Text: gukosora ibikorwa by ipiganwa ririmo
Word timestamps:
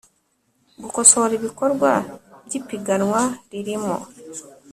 gukosora 0.83 1.31
ibikorwa 1.39 1.91
by 2.45 2.53
ipiganwa 2.59 3.21
ririmo 3.49 3.95